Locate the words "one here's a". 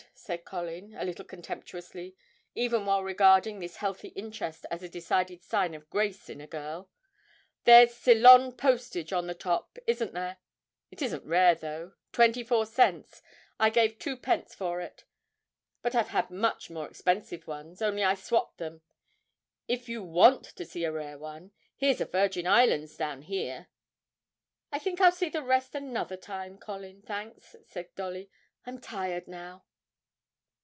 21.17-22.05